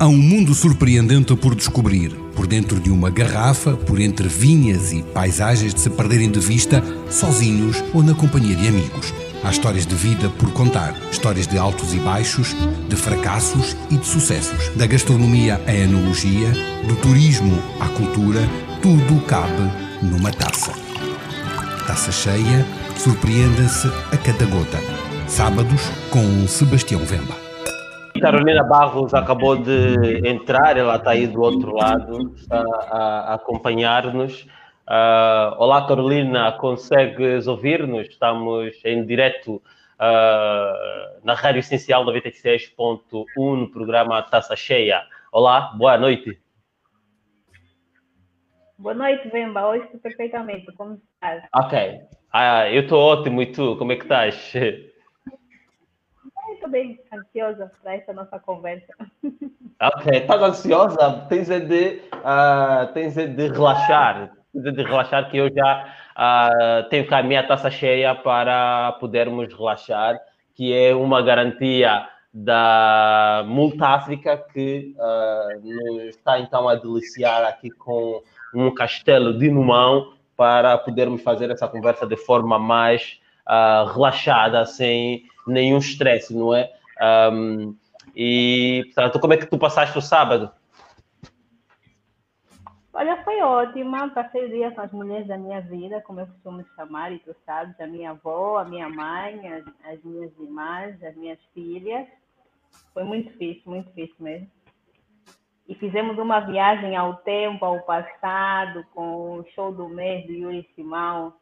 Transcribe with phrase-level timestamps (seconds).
[0.00, 5.02] Há um mundo surpreendente por descobrir, por dentro de uma garrafa, por entre vinhas e
[5.02, 9.12] paisagens de se perderem de vista, sozinhos ou na companhia de amigos.
[9.42, 12.54] Há histórias de vida por contar, histórias de altos e baixos,
[12.88, 14.68] de fracassos e de sucessos.
[14.76, 16.52] Da gastronomia à enologia,
[16.86, 18.48] do turismo à cultura,
[18.80, 19.68] tudo cabe
[20.00, 20.72] numa taça.
[21.88, 22.64] Taça cheia,
[22.96, 24.78] surpreenda-se a cada gota.
[25.26, 27.47] Sábados com Sebastião Vemba.
[28.20, 34.42] Carolina Barros acabou de entrar, ela está aí do outro lado a, a acompanhar-nos.
[34.88, 38.08] Uh, olá, Carolina, consegues ouvir-nos?
[38.08, 45.02] Estamos em direto uh, na Rádio Essencial 96.1 no programa Taça Cheia.
[45.30, 46.40] Olá, boa noite.
[48.78, 49.66] Boa noite, Vemba.
[49.66, 50.72] Ouço perfeitamente.
[50.72, 51.42] Como estás?
[51.54, 52.00] Ok.
[52.32, 53.42] Ah, eu estou ótimo.
[53.42, 54.52] E tu, como é que estás?
[56.70, 58.92] Bem ansiosa para essa nossa conversa.
[59.80, 61.26] Ok, estás ansiosa?
[61.28, 64.32] Tens de, uh, tens de relaxar.
[64.52, 69.52] Tens de relaxar que eu já uh, tenho cá a minha taça cheia para podermos
[69.54, 70.18] relaxar,
[70.54, 78.22] que é uma garantia da Multáfrica que uh, nos está então a deliciar aqui com
[78.54, 85.24] um castelo de Numão para podermos fazer essa conversa de forma mais uh, relaxada, sem
[85.48, 86.72] nenhum estresse, não é?
[87.32, 87.76] Um,
[88.14, 90.50] e, portanto, como é que tu passaste o sábado?
[92.92, 94.10] Olha, foi ótima.
[94.10, 97.34] Passei o dia com as mulheres da minha vida, como eu costumo chamar, e tu
[97.46, 102.08] sabes, a minha avó, a minha mãe, as, as minhas irmãs, as minhas filhas.
[102.92, 104.50] Foi muito difícil, muito difícil mesmo.
[105.68, 110.68] E fizemos uma viagem ao tempo, ao passado, com o show do mês do Yuri
[110.74, 111.34] Simão,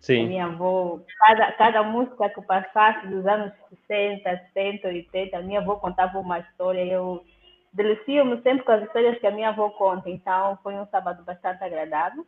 [0.00, 0.28] Sim.
[0.28, 3.52] minha avó, cada, cada música que eu passasse dos anos
[3.86, 6.82] 60, 70, 80, a minha avó contava uma história.
[6.84, 7.22] Eu
[7.72, 10.08] delicio-me sempre com as histórias que a minha avó conta.
[10.08, 12.24] Então, foi um sábado bastante agradável,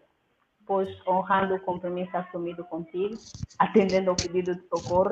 [0.67, 3.17] pois honrando o compromisso assumido contigo,
[3.58, 5.11] atendendo ao pedido de socorro.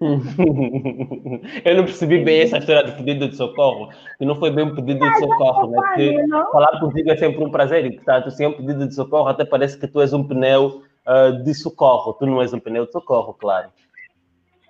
[1.62, 4.74] eu não percebi bem essa história do pedido de socorro, que não foi bem um
[4.74, 5.78] pedido de socorro, né?
[5.78, 6.16] Porque
[6.52, 9.44] falar contigo é sempre um prazer e, portanto, se é um pedido de socorro, até
[9.44, 12.14] parece que tu és um pneu uh, de socorro.
[12.14, 13.70] Tu não és um pneu de socorro, claro.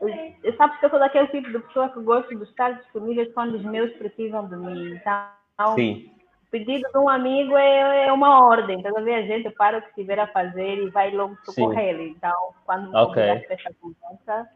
[0.00, 3.54] Eu, sabes que eu sou daquele tipo de pessoa que gosto de estar disponível quando
[3.54, 4.94] os meus precisam de mim.
[4.94, 6.10] Então, Sim.
[6.46, 8.78] o pedido de um amigo é, é uma ordem.
[8.78, 12.10] Então, a gente para o que estiver a fazer e vai logo socorrer ele.
[12.10, 12.34] Então,
[12.66, 13.22] quando okay.
[13.48, 14.50] essa conversa,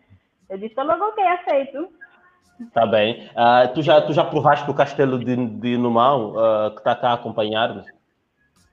[0.51, 1.89] eu disse logo, ok, aceito.
[2.75, 3.27] Tá bem.
[3.31, 7.11] Uh, tu, já, tu já provaste o castelo de, de Numão, uh, que está cá
[7.11, 7.87] a acompanhar-nos?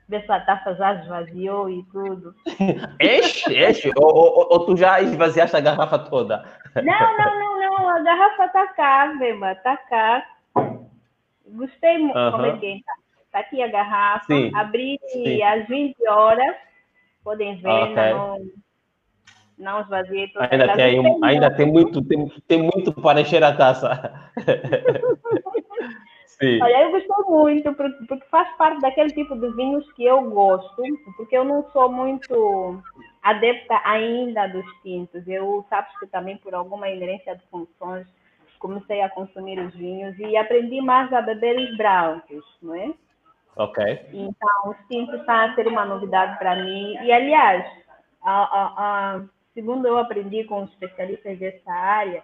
[0.07, 2.33] Ver se a taça já esvaziou e tudo.
[3.01, 3.91] Enche, enche.
[3.95, 6.45] ou, ou, ou, tu já esvaziaste a garrafa toda?
[6.75, 7.89] Não, não, não, não.
[7.89, 10.25] A garrafa está cá, Beba, está cá.
[11.47, 12.17] Gostei muito.
[12.17, 12.31] Uhum.
[12.31, 12.93] Como é que está?
[13.31, 14.25] Tá aqui a garrafa.
[14.25, 14.51] Sim.
[14.55, 15.43] Abri Sim.
[15.43, 16.55] às 20 horas.
[17.23, 18.13] Podem ver, okay.
[18.13, 18.37] não,
[19.57, 24.31] não esvaziei toda ainda tem, ainda tem muito, tem, tem muito para encher a taça.
[26.39, 26.61] Sim.
[26.61, 30.83] Olha, eu gostei muito, porque faz parte daquele tipo de vinhos que eu gosto,
[31.15, 32.81] porque eu não sou muito
[33.23, 35.27] adepta ainda dos tintos.
[35.27, 38.07] Eu, sabes que também por alguma inerência de funções,
[38.59, 42.93] comecei a consumir os vinhos e aprendi mais a beber os brancos, não é?
[43.55, 43.83] Ok.
[44.13, 46.97] Então, os tintos estão a ser uma novidade para mim.
[47.03, 47.65] E, aliás,
[48.21, 49.21] a, a, a,
[49.55, 52.23] segundo eu aprendi com especialistas dessa área,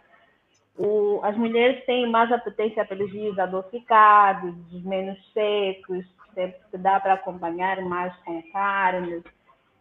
[0.78, 6.06] o, as mulheres têm mais apetência pelos vinhos adocicados, menos secos,
[6.72, 9.24] que dá para acompanhar mais com carne.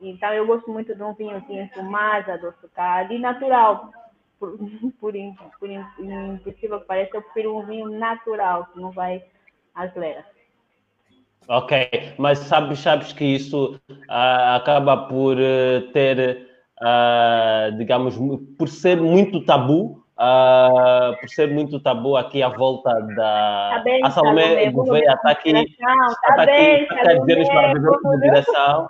[0.00, 3.90] Então, eu gosto muito de um vinho tinto mais adocicado e natural.
[4.38, 4.58] Por,
[5.00, 5.14] por,
[5.58, 9.24] por impossível que pareça, eu prefiro um vinho natural, que não vai
[9.74, 10.26] às leras.
[11.48, 16.46] Ok, mas sabes, sabes que isso uh, acaba por uh, ter,
[16.80, 18.16] uh, digamos,
[18.56, 23.70] por ser muito tabu, Uh, por ser muito tabu aqui à volta da.
[23.76, 25.50] Tá bem, a Salomé Gouveia está aqui.
[25.50, 28.88] Está tá aqui, está a dizer-nos para beber com moderação.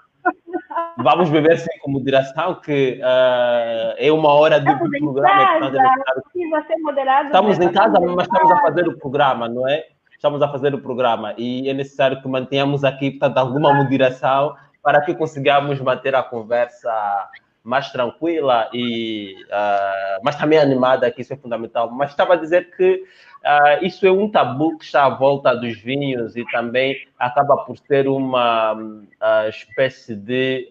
[0.98, 5.70] Vamos beber sim com moderação, que uh, é uma hora de estamos programa.
[5.70, 7.64] Casa, sim, você moderado, estamos né?
[7.64, 9.84] em casa, mas estamos a fazer o programa, não é?
[10.12, 15.00] Estamos a fazer o programa e é necessário que mantenhamos aqui, portanto, alguma moderação para
[15.00, 16.90] que consigamos manter a conversa
[17.64, 21.90] mais tranquila e uh, mas também animada, que isso é fundamental.
[21.90, 23.04] Mas estava a dizer que
[23.44, 27.78] uh, isso é um tabu que está à volta dos vinhos e também acaba por
[27.78, 30.68] ser uma uh, espécie de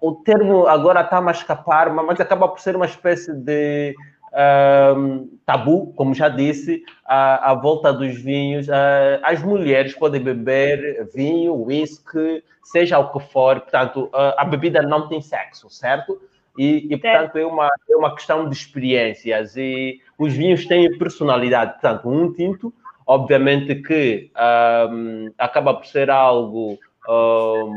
[0.00, 3.94] o termo agora está a escapar, mas acaba por ser uma espécie de
[5.44, 8.68] tabu, como já disse, à, volta dos vinhos.
[8.68, 13.60] Uh, as mulheres podem beber vinho, whisky, seja o que for.
[13.60, 16.20] Portanto, a bebida não tem sexo, certo?
[16.58, 19.56] E, e portanto, é uma, é uma questão de experiências.
[19.56, 21.72] E os vinhos têm personalidade.
[21.72, 22.74] Portanto, um tinto,
[23.06, 24.30] obviamente que
[24.90, 27.68] um, acaba por ser algo uh,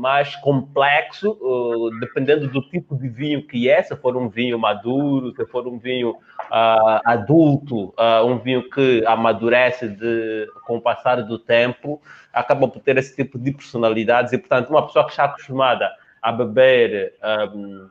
[0.00, 5.32] mais complexo, uh, dependendo do tipo de vinho que é, se for um vinho maduro,
[5.34, 7.94] se for um vinho uh, adulto,
[8.26, 12.02] um vinho que amadurece de, com o passar do tempo,
[12.32, 14.32] acaba por ter esse tipo de personalidades.
[14.32, 15.90] E, portanto, uma pessoa que está acostumada
[16.20, 17.14] a beber...
[17.48, 17.88] Um,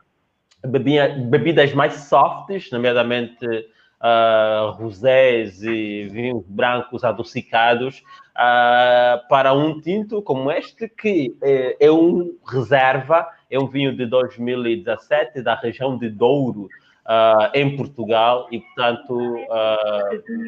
[0.65, 8.03] bebidas mais softs, nomeadamente uh, rosés e vinhos brancos adocicados,
[8.39, 14.05] uh, para um tinto como este, que é, é, um reserva, é um vinho de
[14.05, 16.69] 2017 da região de Douro,
[17.05, 19.35] uh, em Portugal, e portanto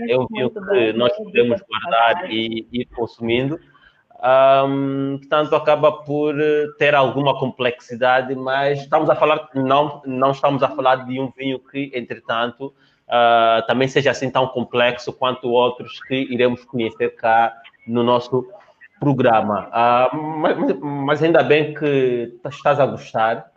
[0.07, 3.59] é um vinho que nós podemos guardar e ir consumindo.
[4.23, 10.61] Um, portanto, acaba por eh, ter alguma complexidade, mas estamos a falar, não, não estamos
[10.61, 12.67] a falar de um vinho que, entretanto,
[13.07, 17.51] uh, também seja assim tão complexo quanto outros que iremos conhecer cá
[17.87, 18.47] no nosso
[19.01, 19.67] programa.
[19.69, 23.51] Uh, mas, mas, ainda bem que estás a gostar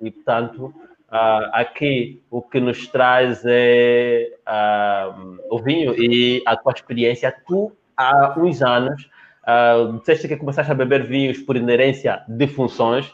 [0.00, 0.74] e, portanto,
[1.10, 4.30] uh, aqui o que nos traz é
[5.50, 7.34] o vinho e a tua experiência.
[7.46, 9.10] Tu, há uns anos,
[9.42, 13.12] Uh, disseste que começaste a beber vinhos por inerência de funções.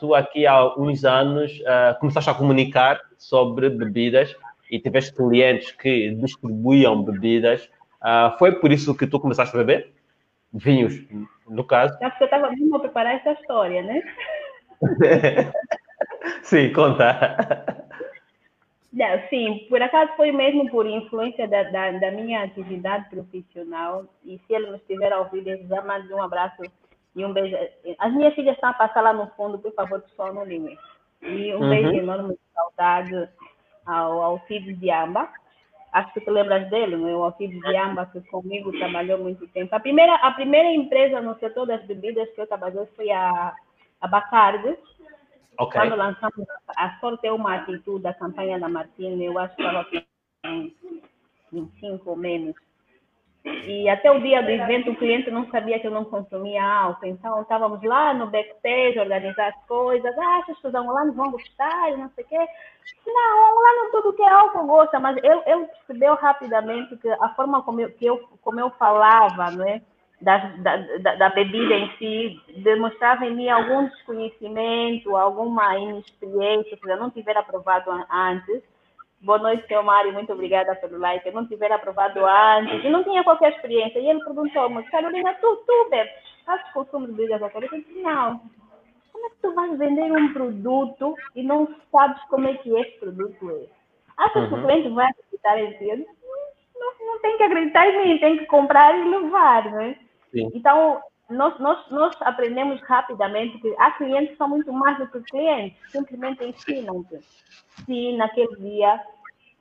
[0.00, 1.62] Tu aqui há uns anos
[2.00, 4.34] começaste a comunicar sobre bebidas
[4.68, 7.68] e tiveste clientes que distribuíam bebidas.
[8.02, 9.92] Uh, foi por isso que tu começaste a beber?
[10.52, 10.94] Vinhos,
[11.46, 11.96] no caso?
[12.02, 14.02] Acho que eu estava mesmo a preparar essa história, né?
[16.42, 17.86] Sim, conta.
[19.28, 24.06] Sim, por acaso foi mesmo por influência da, da, da, minha atividade profissional.
[24.24, 26.62] E se ele me estiver a ouvir, já mando um abraço
[27.14, 27.56] e um beijo.
[27.98, 30.78] As minhas filhas estão a passar lá no fundo, por favor, pessoal, não liguem.
[31.22, 31.68] E um uhum.
[31.68, 33.28] beijo enorme de saudade
[33.84, 35.28] ao Alcides Diamba.
[35.92, 36.96] Acho que tu lembras dele?
[36.96, 39.74] O Alcides Diamba, que comigo trabalhou muito tempo.
[39.74, 43.54] A primeira, a primeira empresa no setor das bebidas que eu trabalhei foi a,
[44.00, 44.76] a Bacardi
[45.58, 45.80] Okay.
[45.80, 46.46] Quando lançamos
[46.76, 50.70] a sorte é uma atitude da campanha da Martina, eu acho que estava com
[51.52, 52.54] 25 ou menos.
[53.44, 57.06] E até o dia do evento o cliente não sabia que eu não consumia álcool.
[57.06, 60.14] Então estávamos lá no backstage, organizar as coisas.
[60.18, 62.48] Ah, lá não vão gostar, não sei o quê.
[63.06, 67.28] Não, lá não tudo que é álcool gosta, mas ele, ele percebeu rapidamente que a
[67.30, 69.80] forma como eu, que eu, como eu falava, não é?
[70.20, 76.96] da, da, da, bebida em si, demonstrava em mim algum desconhecimento, alguma inexperiência, se eu
[76.96, 78.62] não tiver aprovado antes.
[79.20, 81.26] Boa noite, seu Mário, muito obrigada pelo like.
[81.26, 83.98] Eu não tiver aprovado antes, e não tinha qualquer experiência.
[83.98, 86.12] E ele perguntou-me, Carolina, tu, tu bebes,
[86.46, 87.78] fazes consumo de bebidas alcoólicas?
[87.78, 88.40] Eu disse, não.
[89.12, 92.98] Como é que tu vais vender um produto e não sabes como é que esse
[93.00, 93.66] produto é?
[94.18, 94.48] Achas uhum.
[94.48, 96.06] que o cliente vai acreditar em ti?
[96.76, 99.98] Não, não tem que acreditar em mim, tem que comprar e levar, né?
[100.30, 100.48] Sim.
[100.54, 101.00] Então,
[101.30, 105.78] nós, nós, nós aprendemos rapidamente que há clientes que são muito mais do que clientes,
[105.90, 107.20] simplesmente ensinam-te.
[107.84, 109.00] Se naquele dia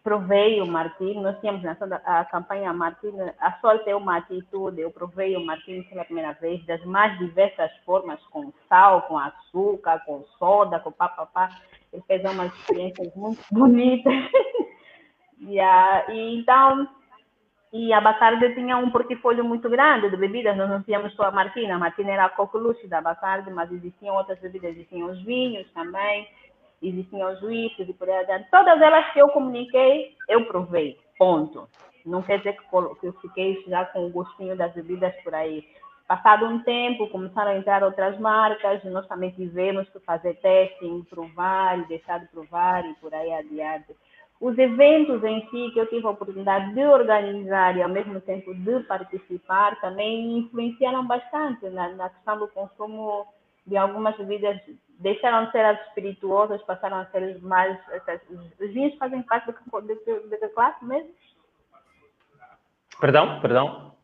[0.07, 3.11] provei o Martim, nós tínhamos lançado a campanha Martim,
[3.41, 7.69] a sorte é uma atitude, eu provei o Martim pela primeira vez, das mais diversas
[7.85, 11.49] formas, com sal, com açúcar, com soda, com papapá.
[11.91, 14.13] Ele fez umas experiências muito bonitas.
[14.13, 16.87] uh, e então,
[17.71, 21.31] e a Bacardi tinha um portfólio muito grande de bebidas, nós não tínhamos só a
[21.31, 25.69] Martina, a Martina era a coqueluche da Bacardi, mas existiam outras bebidas, existiam os vinhos
[25.73, 26.27] também,
[26.81, 28.49] existiam os whiskies e por aí adiante.
[28.49, 31.67] Todas elas que eu comuniquei, eu provei, ponto.
[32.05, 35.67] Não quer dizer que eu fiquei já com o gostinho das bebidas por aí.
[36.07, 41.79] Passado um tempo, começaram a entrar outras marcas, nós também tivemos que fazer testing, provar
[41.79, 43.93] e deixar de provar e por aí adiante.
[44.39, 48.53] Os eventos em si que eu tive a oportunidade de organizar e ao mesmo tempo
[48.53, 53.25] de participar também influenciaram bastante na, na questão do consumo
[53.65, 54.59] de algumas bebidas.
[54.99, 57.77] Deixaram de ser as espirituosas, passaram a ser mais.
[58.59, 61.09] Os vinhos fazem parte da classe mesmo?
[62.99, 63.95] Perdão, perdão.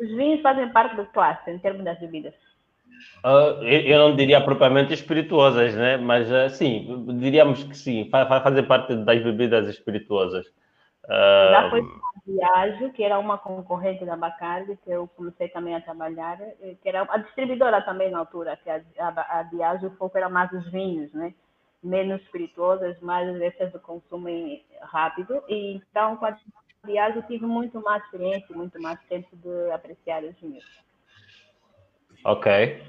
[0.00, 2.34] Os vinhos fazem parte da classe em termos das bebidas.
[3.24, 5.96] Uh, eu não diria propriamente espirituosas, né?
[5.96, 10.46] Mas uh, sim, diríamos que sim, vai fazer parte das bebidas espirituosas.
[11.04, 11.50] Uh...
[11.50, 11.82] Já foi
[12.26, 16.88] Diageo, que era uma concorrente da Bacardi, que eu comecei também a trabalhar, eh, que
[16.88, 21.12] era a distribuidora também na altura, que a, a Diageo foco era mais os vinhos,
[21.12, 21.34] né?
[21.82, 24.28] menos espirituosas, mais essas de consumo
[24.82, 25.42] rápido.
[25.48, 26.36] E então, com a
[26.84, 30.64] viagem, eu tive muito mais experiência, muito mais tempo de apreciar os vinhos.
[32.24, 32.82] Ok.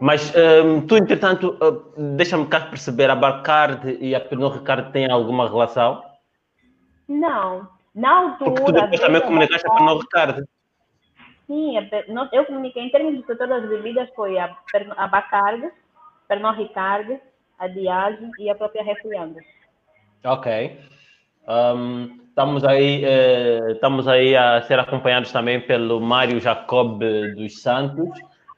[0.00, 5.10] Mas um, tu, entretanto, uh, deixa-me cá perceber, a Barcard e a Pernod Ricard têm
[5.10, 6.02] alguma relação?
[7.08, 7.68] Não.
[7.94, 8.50] Na altura...
[8.50, 10.44] Porque tu depois também comunicaste a Pernod Ricard.
[11.46, 11.76] Sim,
[12.32, 14.54] eu comuniquei em termos de todas as bebidas, foi a,
[14.96, 15.70] a Bacardi,
[16.28, 17.20] Pernod Ricard,
[17.58, 19.38] a Diageo e a própria Refriando.
[20.24, 20.78] Ok.
[21.48, 26.98] Um, estamos, aí, eh, estamos aí a ser acompanhados também pelo Mário Jacob
[27.36, 28.10] dos Santos,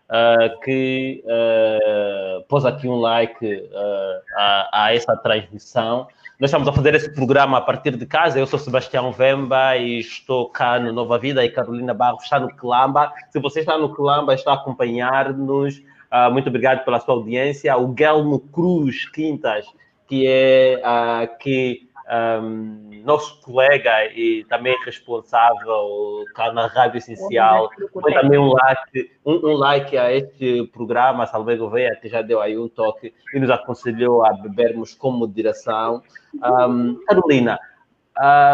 [0.09, 6.09] uh, que uh, pôs aqui um like uh, a, a, essa transmissão.
[6.41, 8.39] Nós estamos a fazer esse programa a partir de casa.
[8.39, 12.49] Eu sou Sebastião Vemba e estou cá no Nova Vida e Carolina Barros está no
[12.55, 13.13] Quelamba.
[13.31, 15.79] Se você está no Quelamba, está a acompanhar-nos.
[15.79, 17.77] Uh, muito obrigado pela sua audiência.
[17.77, 19.67] O Guilherme Cruz Quintas,
[20.07, 28.13] que é uh, que um, nosso colega e também responsável cá na Rádio Essencial, foi
[28.13, 32.57] também um like, um, um, like a este programa, Salve Gouveia, que já deu aí
[32.57, 36.03] um toque e nos aconselhou a bebermos com moderação.
[36.35, 37.59] Um, Carolina,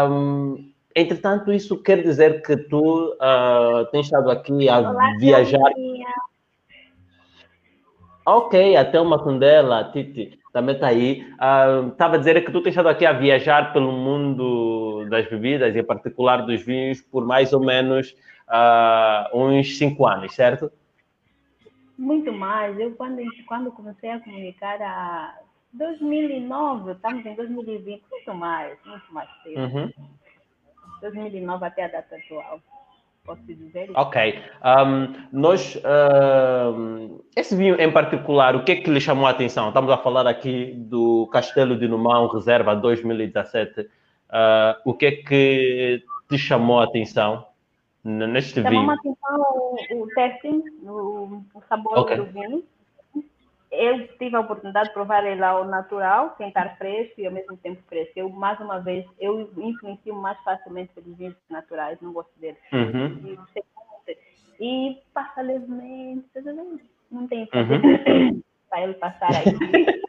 [0.09, 5.71] um, entretanto, isso quer dizer que tu uh, tens estado aqui a Olá, viajar.
[8.25, 11.19] Ok, até uma Tundela, Titi também está aí.
[11.91, 15.75] Estava uh, a dizer que tu tens estado aqui a viajar pelo mundo das bebidas,
[15.75, 18.15] e em particular dos vinhos, por mais ou menos
[18.47, 20.71] uh, uns cinco anos, certo?
[21.97, 22.79] Muito mais.
[22.79, 25.37] Eu, quando, quando comecei a comunicar, a
[25.73, 29.59] 2009, estamos em 2020, muito mais, muito mais tempo.
[29.59, 29.91] Uhum.
[31.01, 32.61] 2009 até a data atual
[33.25, 33.91] posso dizer?
[33.95, 34.39] Ok.
[34.63, 35.81] Um, nós,
[37.35, 39.69] esse vinho em particular, o que é que lhe chamou a atenção?
[39.69, 43.81] Estamos a falar aqui do Castelo de Numão, Reserva 2017.
[43.81, 43.85] Uh,
[44.29, 47.45] ah, o que é que te chamou a atenção
[48.03, 48.81] neste chamou vinho?
[48.81, 52.17] Chamou a atenção o, o testing, o, o sabor okay.
[52.17, 52.63] do vinho
[53.75, 57.81] eu tive a oportunidade de provar ele ao natural, tentar fresco e ao mesmo tempo
[57.87, 58.13] fresco.
[58.15, 62.59] Eu, mais uma vez, eu influencio mais facilmente pelos vinhos naturais, não gosto deles.
[62.71, 63.37] Uhum.
[64.59, 66.25] E passa levemente,
[67.11, 68.39] não tem uhum.
[68.69, 69.85] para ele passar aqui.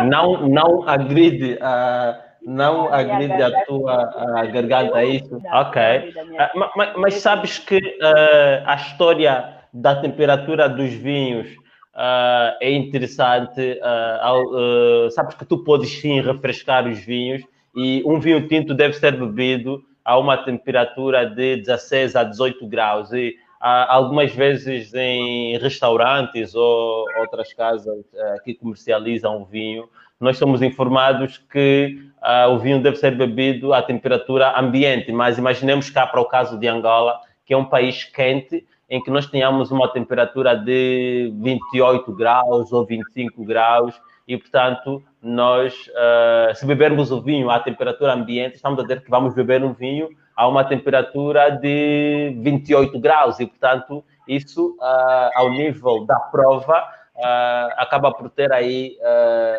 [0.00, 2.20] Não, não agride a.
[2.42, 5.40] Não agride a tua a garganta, é isso?
[5.52, 5.80] Ok.
[5.80, 11.56] Uh, mas, mas, sabes que uh, a história da temperatura dos vinhos
[11.94, 13.60] uh, é interessante.
[13.60, 17.42] Uh, sabes que tu podes sim refrescar os vinhos
[17.74, 23.12] e um vinho tinto deve ser bebido a uma temperatura de 16 a 18 graus.
[23.12, 28.04] E algumas vezes em restaurantes ou outras casas
[28.44, 29.88] que comercializam vinho,
[30.20, 35.90] nós somos informados que uh, o vinho deve ser bebido à temperatura ambiente, mas imaginemos
[35.90, 39.70] cá para o caso de Angola, que é um país quente, em que nós tenhamos
[39.70, 47.20] uma temperatura de 28 graus ou 25 graus e, portanto, nós, uh, se bebermos o
[47.20, 51.50] vinho à temperatura ambiente, estamos a dizer que vamos beber um vinho a uma temperatura
[51.50, 56.78] de 28 graus e, portanto, isso, uh, ao nível da prova,
[57.16, 58.96] uh, acaba por ter aí,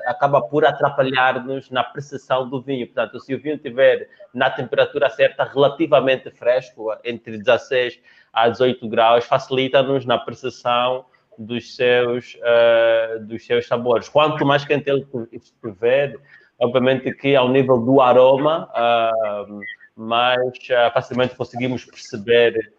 [0.07, 2.87] acaba por atrapalhar-nos na percepção do vinho.
[2.87, 7.99] Portanto, se o vinho estiver na temperatura certa, relativamente fresco, entre 16
[8.35, 11.05] a 18 graus facilita-nos na percepção
[11.39, 14.09] dos seus, uh, dos seus sabores.
[14.09, 16.17] Quanto mais quente ele estiver,
[16.59, 19.59] obviamente que ao nível do aroma, uh,
[19.95, 22.73] mais uh, facilmente conseguimos perceber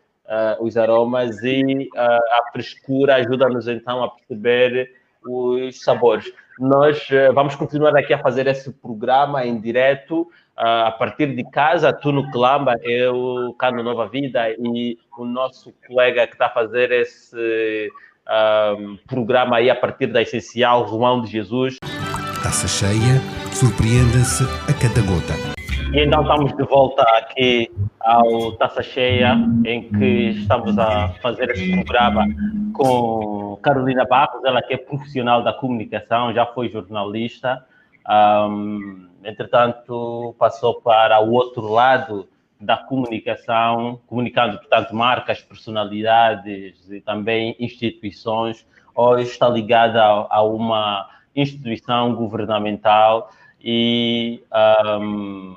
[0.59, 4.93] os aromas e a frescura ajuda-nos então a perceber
[5.25, 6.33] os sabores.
[6.59, 12.11] Nós vamos continuar aqui a fazer esse programa em direto a partir de casa, tu
[12.11, 16.91] no Clama, eu cá no Nova Vida e o nosso colega que está a fazer
[16.93, 17.91] esse
[18.79, 21.77] um, programa aí a partir da Essencial, João de Jesus.
[22.43, 23.21] Taça cheia,
[23.53, 25.56] surpreenda-se a cada gota.
[25.93, 31.85] E então estamos de volta aqui ao Taça Cheia, em que estamos a fazer esse
[31.85, 32.27] programa
[32.75, 37.65] com Carolina Barros, ela que é profissional da comunicação, já foi jornalista.
[38.09, 42.29] Um, entretanto, passou para o outro lado
[42.61, 48.67] da comunicação, comunicando, portanto, marcas, personalidades e também instituições.
[48.95, 54.43] Hoje está ligada a, a uma instituição governamental e
[55.01, 55.57] um,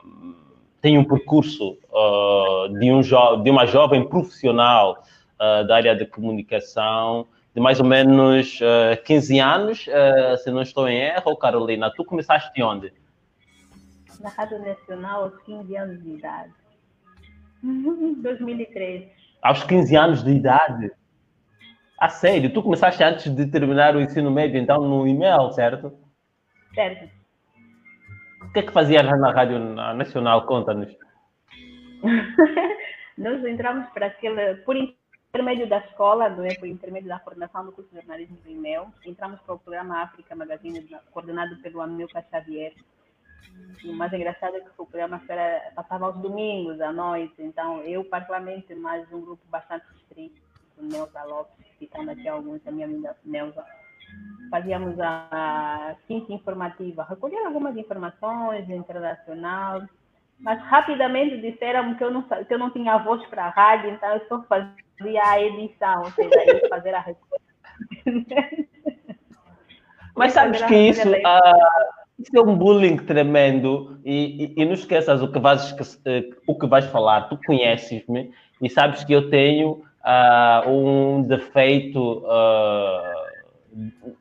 [0.81, 5.03] tem um percurso uh, de, um de uma jovem profissional
[5.35, 10.61] uh, da área de comunicação, de mais ou menos uh, 15 anos, uh, se não
[10.61, 11.35] estou em erro.
[11.37, 12.93] Carolina, tu começaste onde?
[14.19, 16.53] Na Rádio Nacional aos 15 anos de idade.
[18.21, 19.09] 2013.
[19.41, 20.91] Aos 15 anos de idade?
[21.97, 22.53] A sério?
[22.53, 25.93] Tu começaste antes de terminar o ensino médio, então, no e-mail, certo?
[26.73, 27.18] Certo.
[28.49, 30.47] O que é que fazias na Rádio Nacional?
[30.47, 30.89] Conta-nos.
[33.15, 36.55] Nós entramos para aquele, por intermédio da escola, não é?
[36.55, 40.35] por intermédio da coordenação do curso de jornalismo do IMEL, entramos para o programa África
[40.35, 42.73] Magazine, coordenado pelo Amilcar Xavier.
[43.85, 48.03] O mais engraçado é que o programa era, passava aos domingos à noite, então eu,
[48.03, 50.41] particularmente, mais um grupo bastante restrito,
[50.75, 53.63] Neuza Lopes, citando aqui alguns, a minha amiga Neuza,
[54.49, 59.81] fazíamos a ciência informativa, recolher algumas informações internacional,
[60.39, 64.09] mas rapidamente disseram que eu não, que eu não tinha voz para a rádio, então
[64.13, 67.05] eu só fazia a edição, ou seja, fazer a
[70.15, 75.21] Mas sabes que isso, uh, isso é um bullying tremendo e, e, e não esqueças
[75.21, 75.73] o que, vais,
[76.45, 77.29] o que vais falar.
[77.29, 83.18] Tu conheces-me e sabes que eu tenho uh, um defeito uh,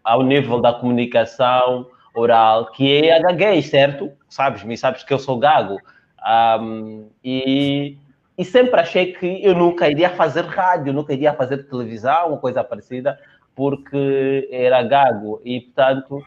[0.02, 4.12] ao nível da comunicação oral, que é a gaguez, certo?
[4.28, 5.78] Sabes-me, sabes que eu sou gago.
[6.60, 7.96] Um, e,
[8.36, 12.64] e, sempre achei que eu nunca iria fazer rádio, nunca iria fazer televisão, ou coisa
[12.64, 13.18] parecida,
[13.54, 15.40] porque era gago.
[15.44, 16.22] E, portanto,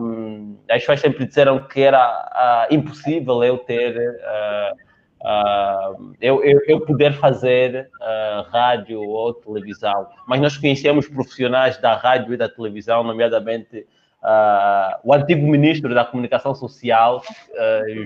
[0.00, 3.96] um, as pessoas sempre disseram que era uh, impossível eu ter.
[3.98, 4.91] Uh,
[5.22, 11.94] Uh, eu, eu, eu, poder fazer uh, rádio ou televisão, mas nós conhecemos profissionais da
[11.94, 13.86] rádio e da televisão, nomeadamente
[14.20, 17.22] uh, o antigo ministro da Comunicação Social,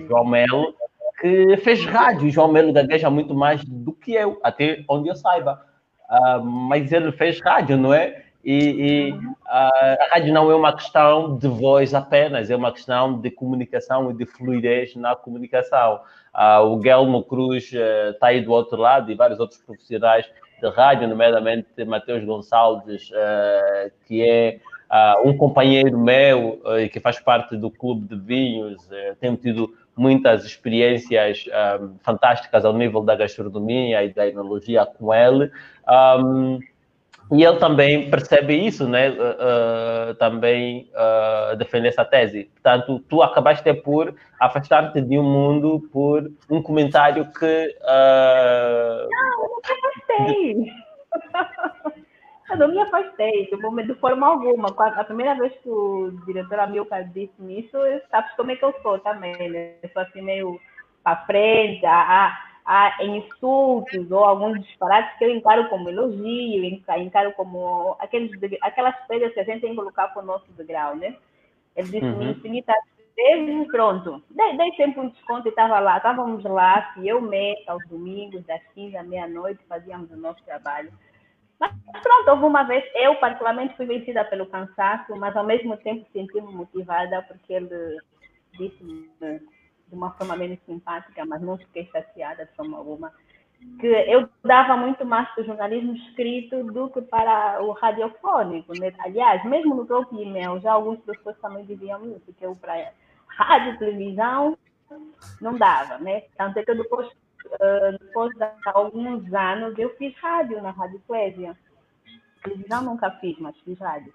[0.07, 0.75] João Melo,
[1.19, 2.31] que fez rádio.
[2.31, 5.65] João Melo gagueja muito mais do que eu, até onde eu saiba.
[6.45, 8.27] Mas ele fez rádio, não é?
[8.47, 13.21] E, e uh, a rádio não é uma questão de voz apenas, é uma questão
[13.21, 16.01] de comunicação e de fluidez na comunicação.
[16.37, 20.27] Uh, o Guilherme Cruz está aí do outro lado e vários outros profissionais
[20.61, 23.11] de rádio, nomeadamente Mateus Gonçalves,
[24.07, 24.59] que é
[25.25, 28.89] um companheiro meu e que faz parte do Clube de Vinhos,
[29.21, 31.45] tem tido muitas experiências
[32.03, 35.51] fantásticas ao nível da gastronomia e da enologia com ele.
[37.33, 39.11] E ele também percebe isso, né?
[39.11, 42.45] Uh, uh, também uh, defende essa tese.
[42.55, 47.77] Portanto, tu acabaste por afastar-te de um mundo por um comentário que.
[47.85, 50.73] Não, eu não afastei.
[52.49, 54.69] Eu não me afastei, tipo, de forma alguma.
[54.69, 57.77] A primeira vez que o diretor Amilcar disse isso,
[58.09, 59.73] sabes como é que eu sou também, né?
[59.83, 60.61] Eu sou assim meio
[61.03, 67.97] para frente, há, há insultos ou alguns disparates que eu encaro como elogio, encaro como
[68.01, 71.17] aqueles, aquelas coisas que a gente tem que colocar para o nosso degrau, né?
[71.77, 72.31] Ele disse, uhum.
[72.31, 72.77] infinitas
[73.15, 74.23] vezes, pronto.
[74.31, 78.45] Dei, dei sempre um desconto e estava lá, estávamos lá, se eu me aos domingos,
[78.45, 80.91] das 15 à meia-noite, fazíamos o nosso trabalho.
[81.59, 86.07] Mas pronto, houve uma vez, eu particularmente fui vencida pelo cansaço, mas ao mesmo tempo
[86.13, 87.99] senti-me motivada porque ele
[88.59, 89.11] disse
[89.89, 93.13] de uma forma menos simpática, mas não fiquei chateada de forma alguma,
[93.81, 98.73] que eu dava muito mais para o jornalismo escrito do que para o radiofônico.
[98.79, 98.93] Né?
[98.99, 102.93] Aliás, mesmo no próprio e-mail, já alguns professores também diziam isso, que eu para
[103.27, 104.59] rádio e televisão
[105.41, 106.23] não dava, né?
[106.37, 107.11] Tanto é que depois
[108.01, 111.57] depois de alguns anos, eu fiz rádio na Rádio Clésia.
[112.43, 114.13] Televisão nunca fiz, mas fiz rádio.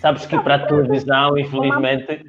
[0.00, 2.24] Sabes que para a televisão, infelizmente,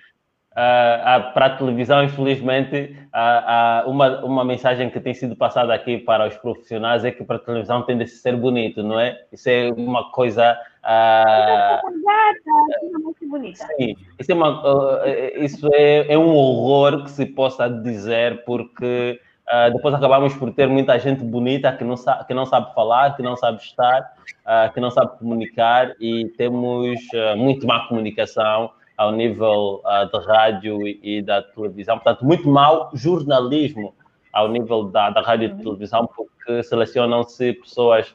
[0.59, 6.27] uh, para a televisão, infelizmente, uh, uma, uma mensagem que tem sido passada aqui para
[6.27, 9.17] os profissionais é que para a televisão tem de ser bonito, não é?
[9.31, 10.57] Isso é uma coisa.
[10.83, 11.89] Uh.
[13.77, 15.01] Sim, isso, é, uma,
[15.37, 19.19] isso é, é um horror que se possa dizer, porque
[19.73, 23.23] depois acabamos por ter muita gente bonita que não, sabe, que não sabe falar, que
[23.23, 24.13] não sabe estar,
[24.73, 26.97] que não sabe comunicar e temos
[27.35, 29.81] muito má comunicação ao nível
[30.11, 31.97] da rádio e, e, da televisão.
[31.97, 33.95] Portanto, muito mau jornalismo
[34.33, 35.57] ao nível da, da rádio e uhum.
[35.57, 38.13] televisão, porque selecionam-se pessoas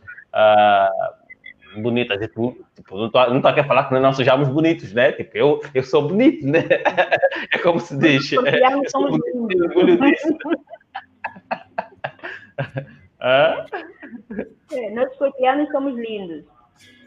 [1.79, 2.21] bonitas.
[2.21, 5.13] E tu, tipo, não estou aqui a falar que nós sejamos bonitos, né?
[5.13, 6.61] Tipo, eu, eu sou bonito, né?
[7.51, 8.31] É como se diz.
[8.33, 8.43] Eu
[8.91, 10.37] sou bonito, orgulho disso.
[13.23, 15.17] é, nós
[15.73, 16.45] somos lindos.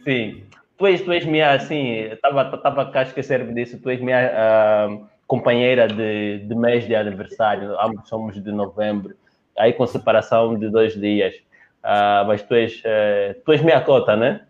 [0.04, 0.44] Sim.
[0.78, 5.08] Tu és, tu és minha, assim, estava tava a esquecer disso, tu és minha uh,
[5.26, 9.16] companheira de, de mês de aniversário, ambos somos de novembro,
[9.58, 11.36] aí com separação de dois dias.
[11.84, 14.42] Uh, mas tu és, uh, tu és minha cota, né?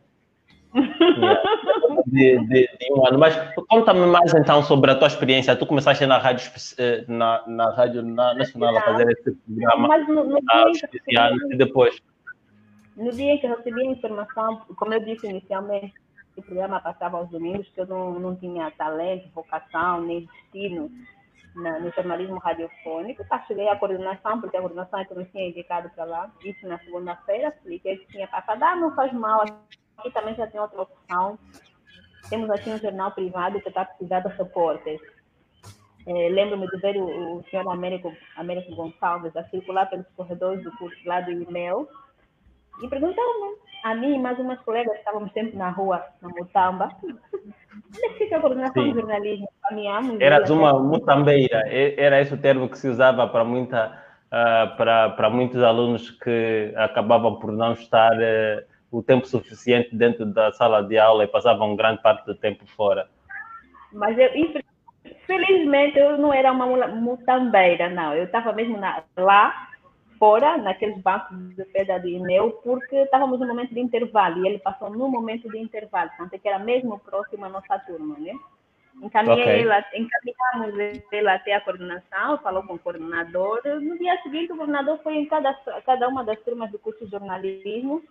[2.08, 3.20] de, de, de, um ano.
[3.20, 3.36] Mas
[3.70, 5.56] conta-me mais então sobre a tua experiência.
[5.56, 10.24] Tu começaste na rádio, eh, na, na rádio nacional a fazer esse programa Mas no,
[10.24, 10.66] no ah,
[11.08, 12.02] dia e depois.
[12.96, 15.94] No dia em que eu recebi a informação, como eu disse inicialmente,
[16.40, 20.90] o programa passava aos domingos, que eu não, não tinha talento, vocação, nem destino
[21.56, 23.24] na, no jornalismo radiofônico.
[23.48, 26.32] Cheguei à coordenação, porque a coordenação é que me tinha indicado para lá.
[26.44, 28.64] Isso na segunda-feira, expliquei que tinha passado.
[28.64, 29.42] Ah, não faz mal,
[29.98, 31.38] aqui também já tem outra opção.
[32.30, 35.02] Temos aqui um jornal privado que está precisando de repórteres.
[36.06, 40.72] É, Lembro-me de ver o, o senhor Américo, Américo Gonçalves a circular pelos corredores do
[40.78, 41.88] curso lá do e-mail
[42.82, 43.56] e perguntaram
[43.92, 48.40] a mim e mais umas colegas estávamos sempre na rua, na Mutamba, onde fica a
[48.40, 48.90] coordenação Sim.
[48.90, 49.50] de jornalismo?
[49.64, 50.20] Caminhamos.
[50.20, 55.30] Eras uma mutambeira, era esse o termo que se usava para muita uh, para, para
[55.30, 60.98] muitos alunos que acabavam por não estar uh, o tempo suficiente dentro da sala de
[60.98, 63.08] aula e passavam grande parte do tempo fora.
[63.92, 64.30] Mas eu,
[65.26, 68.14] felizmente eu não era uma mutambeira, não.
[68.14, 69.67] Eu estava mesmo na, lá
[70.18, 74.60] fora, naqueles bancos de pedra do e-mail, porque estávamos no momento de intervalo e ele
[74.60, 78.34] passou no momento de intervalo, portanto, que era mesmo próximo à nossa turma, né?
[79.02, 79.62] Encaminhei okay.
[79.62, 83.62] ela, encaminhamos ele até a coordenação, falou com o coordenador.
[83.66, 85.54] No dia seguinte, o coordenador foi em cada,
[85.86, 88.02] cada uma das turmas do curso de jornalismo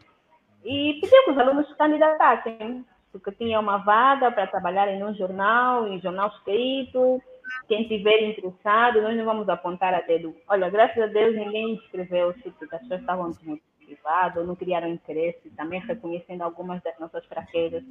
[0.65, 5.15] e pediu que os alunos se candidatassem, porque tinha uma vaga para trabalhar em um
[5.15, 7.21] jornal, em jornal escrito,
[7.69, 10.35] quem estiver interessado, nós não vamos apontar a dedo.
[10.49, 15.81] Olha, graças a Deus ninguém escreveu-se porque as pessoas estavam desmotivadas, não criaram interesse, também
[15.81, 17.83] reconhecendo algumas das nossas fraquezas.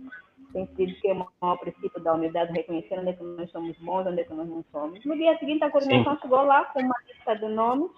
[0.53, 3.77] Tem sido que é o maior princípio da humildade, reconhecer onde é que nós somos
[3.79, 5.03] bons, onde é que nós não somos.
[5.03, 6.21] No dia seguinte, a coordenação Sim.
[6.21, 7.91] chegou lá com uma lista de nomes,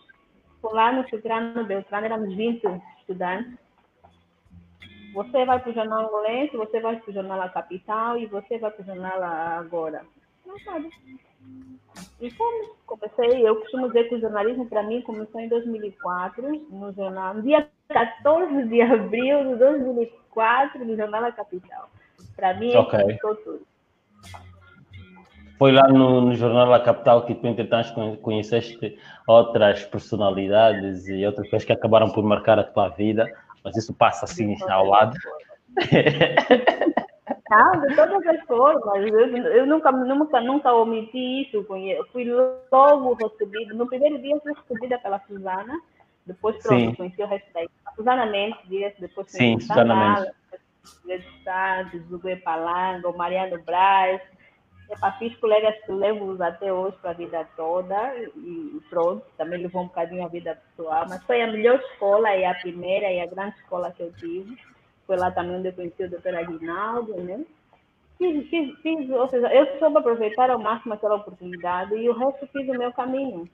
[0.61, 2.63] fulano, ciclano, beltrano, éramos 20
[2.99, 3.53] estudantes.
[5.13, 8.57] Você vai para o jornal angolense, você vai para o jornal A Capital e você
[8.57, 10.05] vai para o jornal Agora.
[10.45, 10.89] Não sabe.
[12.19, 16.91] E como comecei, eu costumo dizer que o jornalismo para mim começou em 2004, no
[16.93, 21.89] jornal, no dia 14 de abril de 2004, no jornal A Capital.
[22.35, 23.01] Para mim, okay.
[23.01, 23.61] começou tudo.
[25.57, 28.97] Foi lá no, no, Jornal A Capital que tu, entretanto, conheceste
[29.27, 33.27] outras personalidades e outras coisas que acabaram por marcar a tua vida,
[33.63, 35.17] mas isso passa assim ao lado.
[37.49, 39.05] Não, de todas as formas.
[39.05, 41.57] Eu, eu nunca, nunca, nunca omiti isso.
[41.57, 42.25] Eu fui
[42.71, 43.73] logo recebida.
[43.73, 45.79] No primeiro dia, fui recebida pela Suzana.
[46.25, 46.95] Depois, pronto, Sim.
[46.95, 50.33] conheci o resto da A Suzana Mendes, depois Sim, Suzana Mendes.
[51.43, 54.21] Santos, Zugue Palango, Mariano Braz.
[54.89, 59.81] Epa, fiz colegas que levo até hoje para a vida toda e pronto, também levou
[59.81, 63.25] um bocadinho a vida pessoal, mas foi a melhor escola e a primeira e a
[63.25, 64.57] grande escola que eu tive
[65.07, 67.39] foi lá também onde eu conheci o doutor Aguinaldo, né?
[68.17, 72.47] Fiz, fiz, fiz, ou seja, eu soube aproveitar ao máximo aquela oportunidade e o resto
[72.47, 73.47] fiz o meu caminho.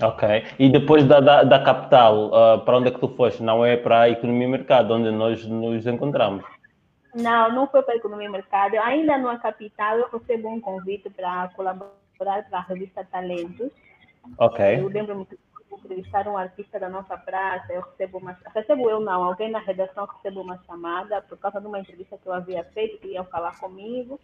[0.00, 0.44] Ok.
[0.58, 3.42] E depois da, da, da capital, uh, para onde é que tu foste?
[3.42, 6.44] Não é para a economia e mercado, onde nós nos encontramos?
[7.14, 8.76] Não, não foi para a economia e mercado.
[8.78, 13.70] Ainda na capital, eu recebo um convite para colaborar para a revista Talentos.
[14.38, 14.80] Ok.
[14.80, 15.36] Eu lembro-me que
[15.76, 20.06] entrevistar um artista da nossa praça, eu recebo uma recebo eu não, alguém na redação
[20.06, 24.18] recebe uma chamada por causa de uma entrevista que eu havia feito, queriam falar comigo.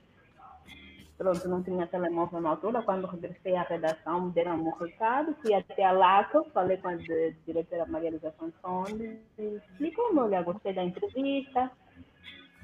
[1.16, 5.52] Pronto, não tinha telemóvel na altura, quando regressei à redação, me deram um recado, fui
[5.52, 11.72] até a LACO, falei com a diretora Maria Luísa Fonsones, explicou-me, olha, gostei da entrevista,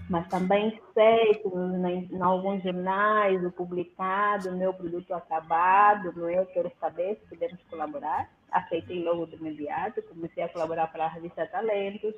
[0.09, 6.39] mas também sei que em, alguns jornais o publicado, o meu produto acabado, não é?
[6.39, 11.09] Eu quero saber se podemos colaborar aceitei logo de imediato, comecei a colaborar para a
[11.09, 12.15] revista Talentos,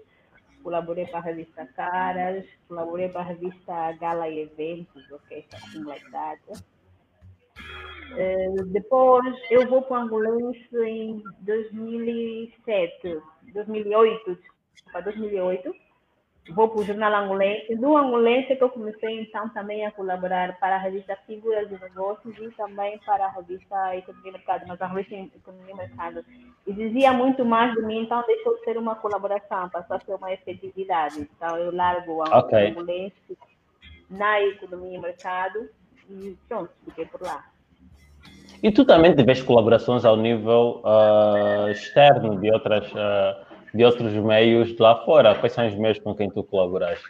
[0.63, 6.11] colaborei para a revista Caras, colaborei para a revista Gala e Eventos, ok, something like
[6.11, 6.43] that.
[8.13, 13.21] Uh, depois eu vou para o Angolense em 2007,
[13.53, 14.39] 2008,
[14.75, 15.86] desculpa, 2008
[16.51, 17.75] vou para o jornal angolense.
[17.77, 22.37] Do angolense que eu comecei então também a colaborar para a revista Figuras de Negócios
[22.39, 26.25] e também para a revista Economia e Mercado, mas a revista Economia e Mercado
[26.67, 30.33] exigia muito mais de mim, então deixou de ser uma colaboração, passou a ser uma
[30.33, 31.21] efetividade.
[31.21, 32.69] Então eu largo o okay.
[32.69, 33.39] angolense
[34.11, 35.69] na Economia e Mercado
[36.09, 37.45] e pronto, fiquei por lá.
[38.63, 43.46] E tu também tiveste colaborações ao nível uh, externo de outras uh,
[43.77, 45.35] de outros meios de lá fora?
[45.35, 47.01] Quais são os meios com quem tu colaboras?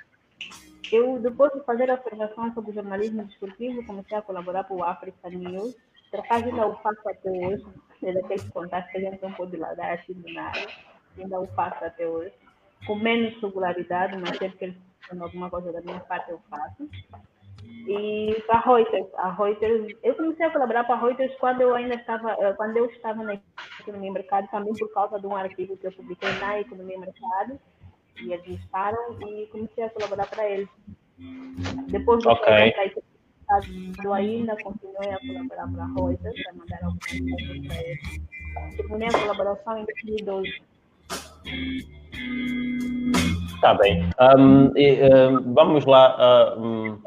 [0.92, 5.28] Eu, depois de fazer a formação sobre jornalismo desportivo, comecei a colaborar com o Africa
[5.30, 5.76] News.
[6.10, 7.66] Por acaso ainda o faço até hoje,
[8.02, 10.60] é daqueles contatos que a gente não pode lá dar assim do nada.
[11.18, 12.32] Ainda o faço até hoje.
[12.86, 14.76] Com menos regularidade, mas sempre que eles
[15.20, 16.88] alguma coisa da minha parte eu faço.
[17.88, 21.74] E para a Reuters, a Reuters, eu comecei a colaborar para a Reuters quando eu
[21.74, 23.38] ainda estava, eh, quando eu estava na
[23.80, 27.60] economia mercado, também por causa de um artigo que eu publiquei na economia mercado,
[28.20, 30.68] e eles listaram e comecei a colaborar para eles.
[31.88, 32.74] Depois do okay.
[34.04, 38.76] eu ainda continuei a colaborar para a Reuters, para mandar algumas coisas para eles.
[38.76, 40.62] Terminei a colaboração em 2012.
[43.60, 44.10] Tá bem.
[44.20, 46.56] Um, e, um, vamos lá.
[46.58, 46.98] Um,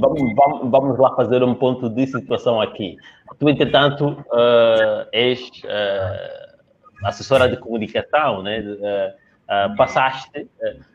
[0.00, 2.96] vamos, vamos, vamos, lá fazer um ponto de situação aqui.
[3.38, 8.60] Tu, entretanto, uh, és uh, assessora de comunicação, né?
[8.60, 9.28] Uh,
[9.76, 10.46] passaste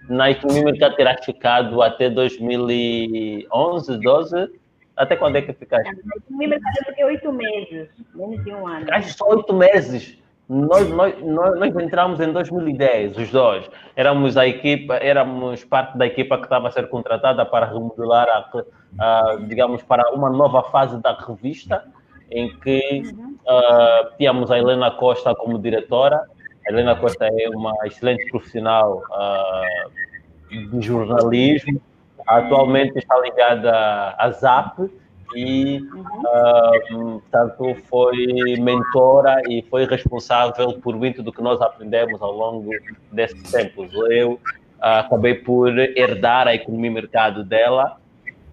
[0.07, 4.51] na economia mercado terás ficado até 2011, 12?
[4.95, 5.91] Até quando é que ficaste?
[6.05, 8.81] Na economia fiquei oito meses, menos de um ano.
[8.81, 10.22] Ficaste só oito meses?
[10.53, 13.67] Nós, nós, nós, nós, entramos em 2010, os dois.
[13.95, 18.63] Éramos a equipa, éramos parte da equipa que estava a ser contratada para remodelar, a,
[18.99, 21.83] a, digamos, para uma nova fase da revista,
[22.29, 26.21] em que uh, tínhamos a Helena Costa como diretora.
[26.67, 31.81] A Helena Costa é uma excelente profissional uh, de jornalismo.
[32.27, 34.87] Atualmente está ligada à ZAP
[35.35, 36.01] e, uhum.
[36.01, 38.25] uh, portanto, foi
[38.59, 42.69] mentora e foi responsável por muito do que nós aprendemos ao longo
[43.11, 43.91] desses tempos.
[44.09, 44.39] Eu uh,
[44.79, 47.97] acabei por herdar a economia e mercado dela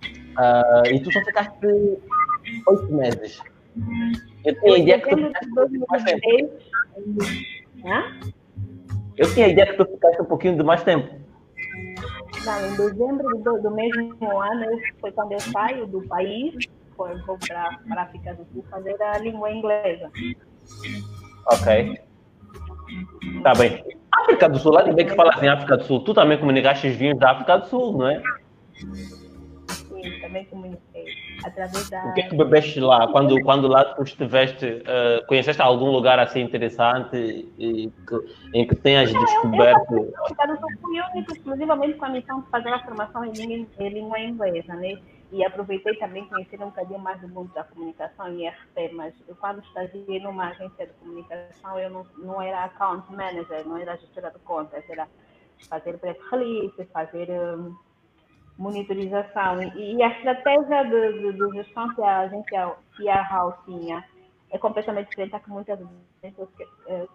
[0.04, 1.66] uh, e tu só ficaste
[2.66, 3.40] oito meses.
[4.44, 5.50] Eu tinha a ideia que tu ficaste
[5.88, 6.52] mais tempo.
[9.16, 11.19] Eu tinha a ideia que tu ficaste um pouquinho de mais tempo.
[12.44, 14.66] Não, em dezembro do, do mesmo ano
[15.00, 16.54] foi quando eu saio do país,
[16.96, 20.10] foi, vou para a África do Sul fazer a língua inglesa.
[21.46, 22.00] Ok.
[23.42, 23.84] Tá bem.
[24.12, 26.04] África do Sul, lá ninguém que fala assim África do Sul.
[26.04, 28.22] Tu também comunicaste os vinhos da África do Sul, não é?
[28.74, 30.89] Sim, também comuniquei.
[31.44, 32.04] Através da...
[32.06, 33.08] O que é que bebeste lá?
[33.08, 37.16] Quando, quando lá tu estiveste, uh, conheceste algum lugar assim interessante
[37.58, 39.92] e que, em que tenhas não, descoberto?
[39.92, 40.54] Eu, eu,
[40.94, 44.74] eu fui exclusivamente com a missão de fazer a formação em língua, em língua inglesa,
[44.74, 44.98] né?
[45.32, 49.36] E aproveitei também conhecer um bocadinho mais do mundo da comunicação em RT, mas eu,
[49.36, 54.30] quando estagiei numa agência de comunicação, eu não, não era account manager, não era gestora
[54.30, 55.06] de contas, era
[55.68, 57.30] fazer press release, fazer...
[57.30, 57.76] Um,
[58.60, 59.62] monitorização.
[59.74, 64.04] E, a estratégia de, de, de, gestão que a agência PR House tinha
[64.50, 65.80] é completamente diferente da que muitas
[66.22, 66.48] agências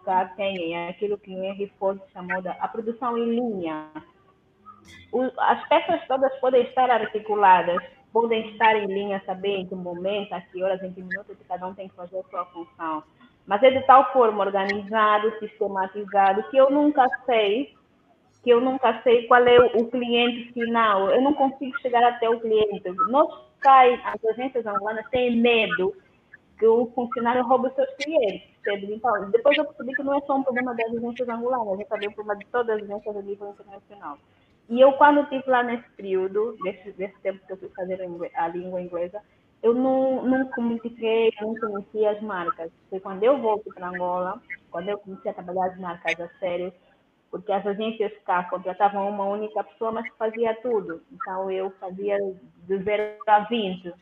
[0.04, 0.76] cá têm.
[0.76, 3.88] É aquilo que o Henry Ford chamou de a produção em linha.
[5.12, 7.82] O, as peças todas podem estar articuladas,
[8.12, 11.66] podem estar em linha, saber em que momento, a que horas, em que minutos, cada
[11.66, 13.04] um tem que fazer a sua função.
[13.46, 17.76] Mas é de tal forma organizado, sistematizado, que eu nunca sei
[18.46, 22.38] que eu nunca sei qual é o cliente final, eu não consigo chegar até o
[22.38, 22.80] cliente.
[23.10, 23.28] Nós,
[23.66, 25.92] as agências angolanas têm medo
[26.56, 30.36] que o funcionário roube os seus clientes, Então, depois eu percebi que não é só
[30.36, 33.48] um problema das agências angolanas, é também um problema de todas as agências a nível
[33.50, 34.16] internacional.
[34.68, 38.00] E eu, quando estive lá nesse período, desse tempo que eu fui fazer
[38.36, 39.20] a língua inglesa,
[39.60, 42.70] eu não, não comuniquei, não conhecia as marcas.
[42.90, 46.72] Foi quando eu volto para Angola, quando eu comecei a trabalhar as marcas a sério,
[47.30, 51.02] porque as agências cá contratavam uma única pessoa, mas fazia tudo.
[51.12, 52.18] Então eu fazia
[52.66, 53.92] de 0 a 20.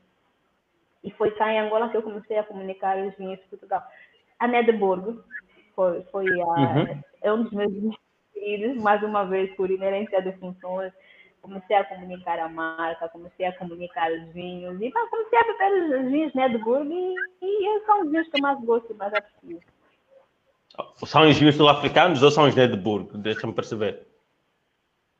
[1.02, 3.82] E foi cá em Angola que eu comecei a comunicar os vinhos de Portugal.
[4.38, 5.20] A Nedburg
[5.74, 7.02] foi, foi a, uhum.
[7.22, 7.96] é um dos meus
[8.32, 10.92] preferidos, mais uma vez, por inerência de funções.
[11.42, 16.10] Comecei a comunicar a marca, comecei a comunicar os vinhos, e comecei a beber os
[16.10, 19.60] vinhos Nedburg, e, e são os vinhos que eu mais gosto e mais aprecio.
[21.06, 23.16] São os vinhos sul-africanos ou são os Nedburg?
[23.18, 24.06] Deixa-me perceber.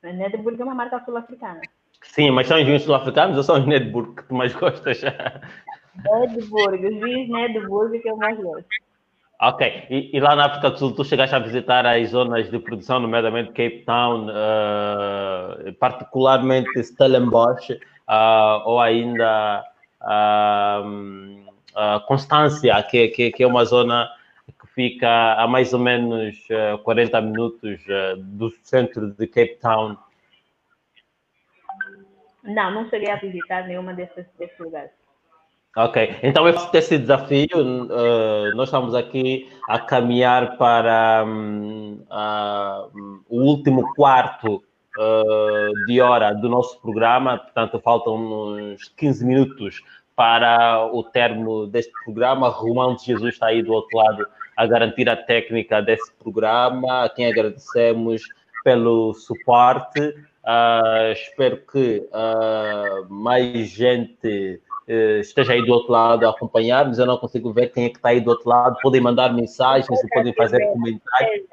[0.03, 1.61] A Nedburg é uma marca sul-africana.
[2.03, 5.03] Sim, mas são os vinhos sul-africanos ou são os Nedburg que tu mais gostas?
[6.05, 8.67] Nedburg, os vinhos Nedburg que eu mais gosto.
[9.41, 12.59] Ok, e, e, lá na África do Sul tu chegaste a visitar as zonas de
[12.59, 19.63] produção, nomeadamente Cape Town, uh, particularmente Stellenbosch, uh, ou ainda
[20.01, 24.09] uh, Constância, que, que, que é uma zona
[24.75, 29.97] fica a mais ou menos uh, eh, 40 minutos uh, do centro de Cape Town.
[32.43, 34.91] Não, não cheguei a visitar nenhuma desses, desses lugares.
[35.77, 43.93] Ok, então esse desafio, uh, nós estamos aqui a caminhar para um, uh, o último
[43.95, 44.63] quarto
[44.97, 49.83] uh, de hora do nosso programa, portanto faltam uns 15 minutos
[50.15, 52.49] para o término deste programa.
[52.51, 54.25] Romão de Jesus está aí do outro lado
[54.57, 58.23] a garantir a técnica desse programa, a quem agradecemos
[58.63, 60.01] pelo suporte.
[60.01, 66.99] Uh, espero que uh, mais gente uh, esteja aí do outro lado a acompanhar, mas
[66.99, 68.77] eu não consigo ver quem é que está aí do outro lado.
[68.83, 71.47] Podem mandar mensagens e podem fazer comentários.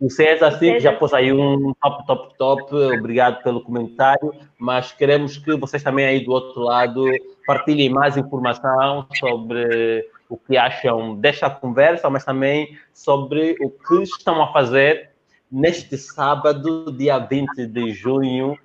[0.00, 2.74] O César, sim, já pôs aí um top, top, top.
[2.74, 4.32] Obrigado pelo comentário.
[4.56, 7.04] Mas queremos que vocês também aí do outro lado
[7.44, 14.42] partilhem mais informação sobre o que acham desta conversa, mas também sobre o que estão
[14.42, 15.10] a fazer
[15.50, 18.58] neste sábado, dia 20 de junho,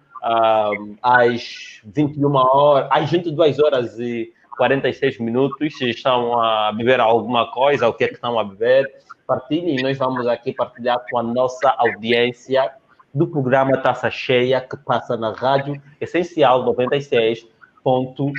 [1.02, 5.78] às 21 horas, às 22 horas e 46 minutos.
[5.78, 8.92] Se estão a beber alguma coisa, o que é que estão a beber,
[9.26, 9.82] partilhem.
[9.82, 12.72] Nós vamos aqui partilhar com a nossa audiência
[13.14, 18.34] do programa Taça Cheia, que passa na Rádio Essencial 96.1.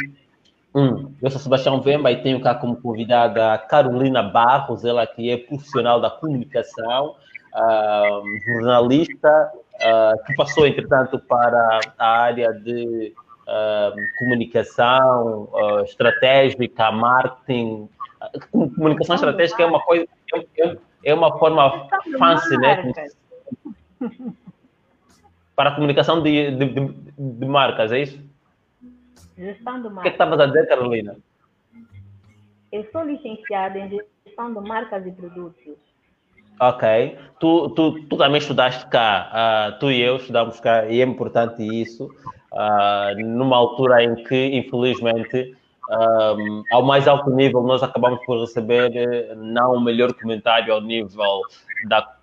[0.74, 5.36] Eu sou Sebastião Vemba e tenho cá como convidada a Carolina Barros, ela que é
[5.36, 7.14] profissional da comunicação,
[8.44, 13.14] jornalista, uh, que passou, entretanto, para a área de
[14.18, 15.48] comunicação
[15.84, 17.88] estratégica, marketing.
[18.50, 20.06] comunicação estratégica é uma coisa,
[20.58, 21.86] é, é uma forma
[22.18, 22.92] fancy, né?
[25.54, 28.33] Para a comunicação de, de, de, de marcas, é isso?
[29.36, 29.98] Gestão de marcas.
[29.98, 31.16] O que, é que estavas a dizer, Carolina?
[32.72, 33.88] Eu sou licenciada em
[34.24, 35.76] gestão de marcas e produtos.
[36.60, 37.18] Ok.
[37.40, 41.62] Tu, tu, tu também estudaste cá, uh, tu e eu estudamos cá, e é importante
[41.62, 42.06] isso,
[42.52, 45.56] uh, numa altura em que, infelizmente,
[45.90, 50.80] um, ao mais alto nível, nós acabamos por receber eh, não o melhor comentário ao
[50.80, 51.42] nível
[51.88, 52.16] da,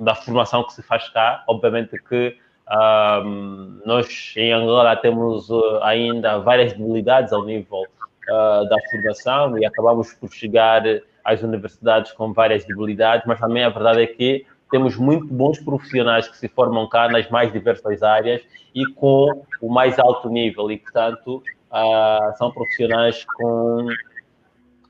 [0.00, 1.44] da formação que se faz cá.
[1.46, 2.38] Obviamente que
[2.70, 9.66] um, nós em Angola temos uh, ainda várias debilidades ao nível uh, da formação e
[9.66, 10.82] acabamos por chegar
[11.24, 16.26] às universidades com várias debilidades, mas também a verdade é que temos muito bons profissionais
[16.26, 18.42] que se formam cá nas mais diversas áreas
[18.74, 23.86] e com o mais alto nível e, portanto, uh, são profissionais com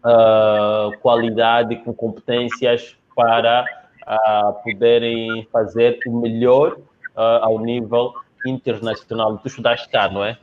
[0.05, 3.65] uh, qualidade, com competências para
[4.07, 6.77] uh, poderem fazer o melhor
[7.15, 8.15] ao nível
[8.47, 9.39] internacional.
[9.39, 10.39] Tu estudaste cá, não é?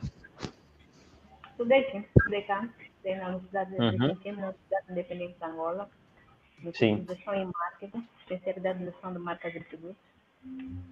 [1.50, 3.96] Estudei sim, estudei cá, estudei na Universidade de uhum.
[3.98, 5.88] na Universidade Independente de Angola,
[6.72, 7.04] Sim.
[7.04, 9.96] de e marketing, especialidade de gestão de marcas e produtos.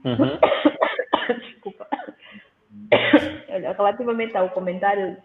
[0.05, 0.39] Uhum.
[1.41, 1.87] Desculpa.
[3.49, 5.17] Relativamente ao comentário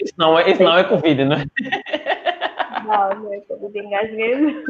[0.00, 1.44] isso não é, isso não é Covid, não é?
[2.84, 4.64] Não, não é Covid, engasguei.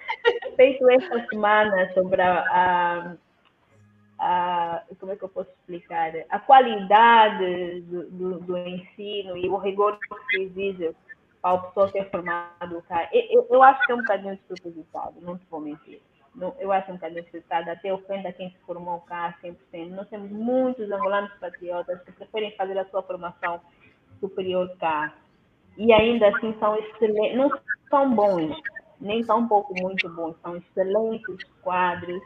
[0.56, 3.16] Feito esta semana sobre a, a,
[4.18, 6.12] a, Como é que eu posso explicar?
[6.28, 9.98] A qualidade do, do, do ensino e o rigor
[10.30, 10.94] que exige
[11.40, 13.08] para a pessoa ser formada cá.
[13.12, 16.00] Eu, eu, acho que é um bocadinho despropositado, não te vou mentir.
[16.58, 19.90] Eu acho um bocadinho despropositado, até ofende a quem se formou cá 100%.
[19.90, 23.60] Nós temos muitos angolanos patriotas que preferem fazer a sua formação
[24.20, 25.14] superior cá.
[25.76, 27.50] E ainda assim são excelentes, não
[27.88, 28.56] são bons,
[29.00, 32.20] nem um pouco muito bons, são excelentes quadros,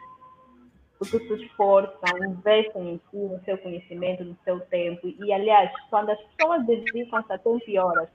[1.11, 5.07] porque se esforçam, investem em si, no seu conhecimento, no seu tempo.
[5.07, 8.09] E, aliás, quando as pessoas dedicam-se a tempo e horas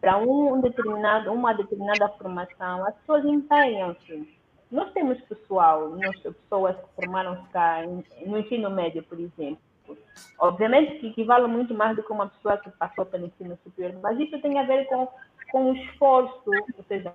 [0.00, 4.28] para um determinado, uma determinada formação, as pessoas empenham-se.
[4.70, 7.82] Nós temos pessoal, nós, pessoas que formaram-se cá
[8.26, 9.58] no ensino médio, por exemplo,
[10.38, 14.18] Obviamente que equivale muito mais do que uma pessoa que passou pelo ensino superior, mas
[14.18, 15.08] isso tem a ver com,
[15.50, 17.14] com o esforço, ou seja,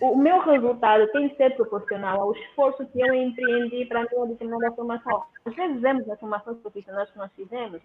[0.00, 4.74] o meu resultado tem que ser proporcional ao esforço que eu empreendi para uma determinada
[4.74, 5.24] formação.
[5.44, 7.80] Às vezes vemos nas formações profissionais que nós fizemos,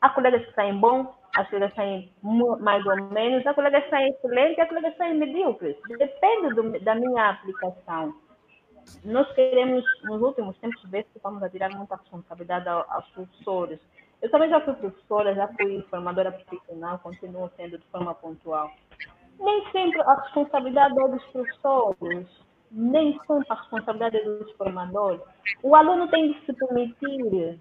[0.00, 2.12] há colegas que saem bons, há colegas que saem
[2.60, 5.76] mais ou menos, há colegas que saem excelentes, há colegas que saem medíocres.
[5.98, 8.14] Depende do, da minha aplicação
[9.04, 13.80] nós queremos, nos últimos tempos, ver se estamos a tirar muita responsabilidade aos professores.
[14.22, 18.70] Eu também já fui professora, já fui formadora profissional, continuo sendo de forma pontual.
[19.38, 22.26] Nem sempre a responsabilidade é dos professores,
[22.70, 25.20] nem sempre a responsabilidade é dos formadores.
[25.62, 27.60] O aluno tem de se permitir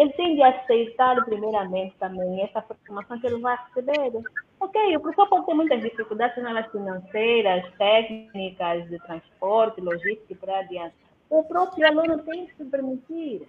[0.00, 4.22] ele tem de aceitar primeiramente também essa formação que ele vai receber.
[4.58, 10.48] Ok, o professor pode ter muitas dificuldades nas financeiras, técnicas, de transporte, logística e por
[10.48, 10.94] adiante.
[11.28, 13.46] O próprio aluno tem que se permitir.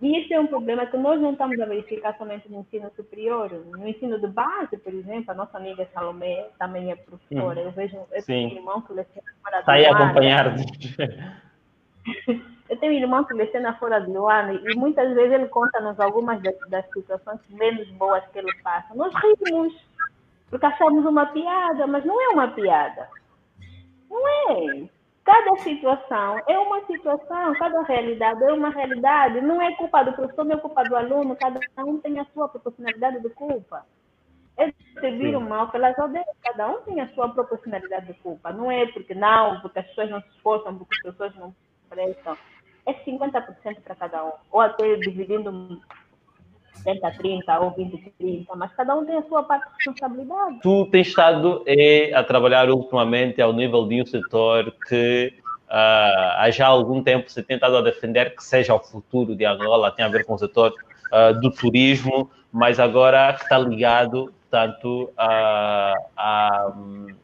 [0.00, 3.50] E isso é um problema que nós não estamos a verificar somente no ensino superior.
[3.66, 7.60] No ensino de base, por exemplo, a nossa amiga Salomé também é professora.
[7.60, 7.64] Hum.
[7.64, 10.54] Eu vejo eu tenho um irmão que leciona fora Está aí acompanhar.
[12.68, 16.42] Eu tenho um irmão que leciona fora do ano e muitas vezes ele conta-nos algumas
[16.42, 18.92] das, das, situações menos boas que ele passa.
[18.94, 19.72] Nós rimos,
[20.50, 23.08] porque achamos uma piada, mas não é uma piada.
[24.10, 24.88] Não é.
[25.26, 29.40] Cada situação é uma situação, cada realidade é uma realidade.
[29.40, 32.48] Não é culpa do professor, não é culpa do aluno, cada um tem a sua
[32.48, 33.84] proporcionalidade de culpa.
[34.56, 38.52] É servir o mal pelas aldeias, cada um tem a sua proporcionalidade de culpa.
[38.52, 41.54] Não é porque não, porque as pessoas não se esforçam, porque as pessoas não
[41.90, 42.38] prestam.
[42.86, 44.32] É 50% para cada um.
[44.52, 45.82] Ou até dividindo
[46.84, 50.60] 70, 30 ou 20, 30, mas cada um tem a sua parte de responsabilidade.
[50.62, 55.32] Tu tens estado é, a trabalhar ultimamente ao nível de um setor que
[55.68, 59.44] uh, há já algum tempo se tem tentado a defender que seja o futuro de
[59.44, 60.72] Angola, tem a ver com o setor
[61.12, 66.72] uh, do turismo, mas agora está ligado, portanto, a, a,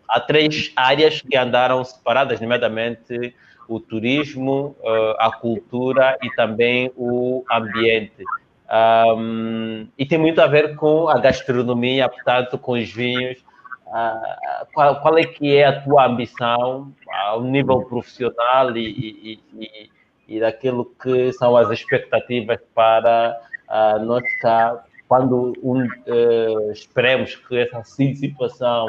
[0.09, 3.35] a três áreas que andaram separadas, nomeadamente
[3.69, 8.25] o turismo, uh, a cultura e também o ambiente.
[8.73, 13.39] Um, e tem muito a ver com a gastronomia, portanto, com os vinhos.
[13.87, 16.91] Uh, qual, qual, é que é a tua ambição
[17.27, 19.91] ao nível profissional e, e, e,
[20.27, 27.59] e daquilo que são as expectativas para uh, nós cá, quando um, uh, esperemos que
[27.59, 28.87] essa situação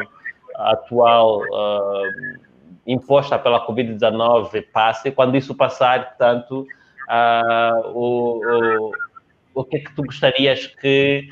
[0.55, 1.41] atual
[2.85, 6.67] imposta pela Covid-19 passe, quando isso passar, portanto,
[7.93, 8.91] o, o
[9.53, 11.27] o que é que tu gostarias que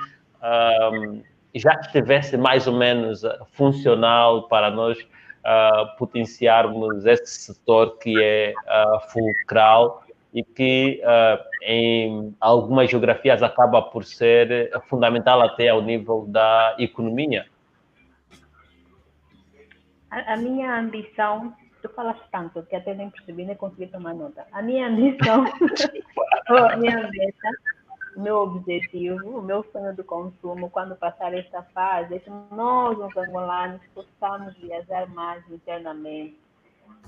[0.94, 1.22] um,
[1.56, 3.22] já estivesse mais ou menos
[3.54, 10.04] funcional para nós uh, potenciarmos esse setor que é uh, fulcral
[10.34, 17.46] e que uh, em algumas geografias acaba por ser fundamental até ao nível da economia?
[20.10, 24.46] A, a minha ambição, tu falas tanto que até nem percebi, nem consegui tomar nota.
[24.54, 25.46] A minha ambição,
[26.48, 27.52] a minha ambição
[28.20, 33.16] meu objetivo, o meu sonho do consumo, quando passar esta fase, é que nós, os
[33.16, 36.38] angolanos, possamos viajar mais internamente,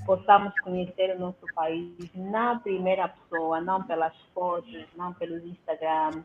[0.05, 6.23] possamos conhecer o nosso país na primeira pessoa, não pelas fotos, não pelos Instagrams,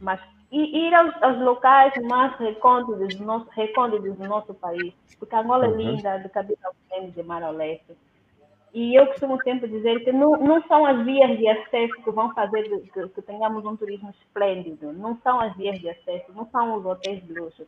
[0.00, 0.20] mas
[0.50, 5.68] ir aos, aos locais mais recônditos do nosso, recônditos do nosso país, porque Angola é
[5.68, 5.76] uhum.
[5.76, 7.96] linda, de cabeça ao de mar ao leste
[8.78, 12.32] e eu costumo sempre dizer que não, não são as vias de acesso que vão
[12.32, 16.76] fazer que, que, tenhamos um turismo esplêndido, não são as vias de acesso, não são
[16.76, 17.66] os hotéis de luxo.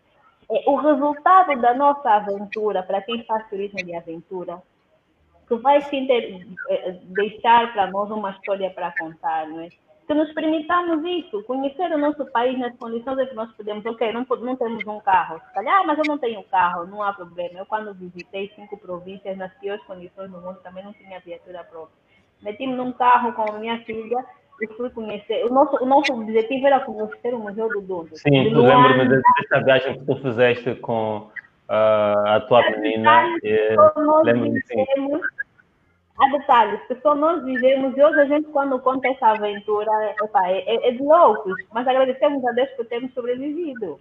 [0.48, 4.62] É o resultado da nossa aventura, para quem faz turismo de aventura,
[5.48, 9.68] que vai é, deixar para nós uma história para contar, não é?
[10.10, 14.12] Que nos permitamos isso, conhecer o nosso país nas condições em que nós podemos, ok,
[14.12, 17.60] não, não temos um carro, se calhar, mas eu não tenho carro, não há problema.
[17.60, 21.94] Eu, quando visitei cinco províncias, nas piores condições do mundo, também não tinha viatura própria.
[22.42, 24.24] Meti-me num carro com a minha filha
[24.60, 25.46] e fui conhecer.
[25.46, 28.10] O nosso, o nosso objetivo era conhecer o Museu do Dondo.
[28.16, 33.26] Sim, eu lembro-me dessa viagem que tu fizeste com uh, a tua menina.
[34.24, 34.84] Lembro-me, sim
[36.20, 40.58] Há detalhes que só nós vivemos e hoje a gente, quando conta essa aventura, é,
[40.58, 43.98] é, é de loucos, mas agradecemos a Deus por termos sobrevivido.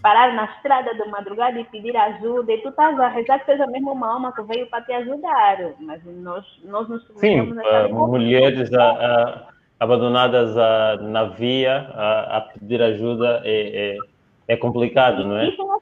[0.00, 3.66] Parar na estrada de madrugada e pedir ajuda, e tu estás a rezar que seja
[3.66, 8.72] mesmo uma alma que veio para te ajudar, mas nós, nós nos Sim, uh, mulheres
[8.72, 9.48] a, a,
[9.80, 13.98] abandonadas a, na via a, pedir ajuda é, é
[14.46, 15.48] é complicado, não é?
[15.48, 15.80] Isso só é,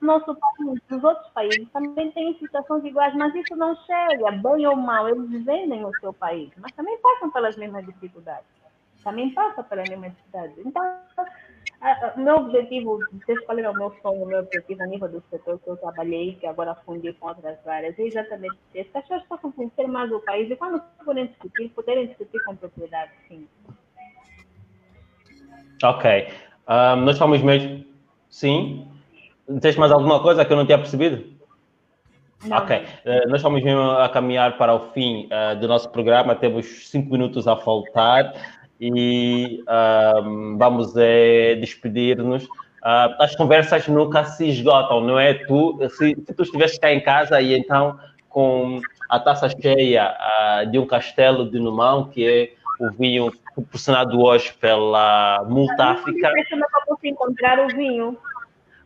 [0.00, 4.76] nosso país, nos outros países também tem situações iguais, mas isso não chega, bem ou
[4.76, 8.46] mal, eles vendem o seu país, mas também passam pelas mesmas dificuldades,
[9.04, 10.66] também passam pelas mesmas dificuldades.
[10.66, 10.98] Então,
[12.16, 15.22] o meu objetivo, vocês qual era o meu sonho, o meu objetivo a nível do
[15.30, 19.04] setor que eu trabalhei, que agora fundi com outras áreas, é exatamente esse, que as
[19.04, 23.48] pessoas possam conhecer mais o país e quando forem discutir, poderem discutir com propriedade, sim.
[25.82, 26.28] Ok.
[26.68, 27.84] Um, nós estamos mesmo.
[28.30, 28.91] Sim.
[29.60, 31.24] Tens mais alguma coisa que eu não tinha percebido?
[32.44, 32.56] Não.
[32.58, 32.76] Ok.
[32.76, 36.34] Uh, nós estamos mesmo a caminhar para o fim uh, do nosso programa.
[36.34, 38.32] Temos cinco minutos a faltar
[38.80, 39.62] e
[40.26, 42.44] um, vamos é, despedir-nos.
[42.44, 45.34] Uh, as conversas nunca se esgotam, não é?
[45.34, 47.96] Tu, se, se tu estivesse cá em casa e então
[48.28, 50.16] com a taça cheia
[50.70, 56.28] de um castelo de Numão, que é o vinho proporcionado hoje pela Multáfrica.
[56.50, 58.16] Como é posso encontrar o vinho?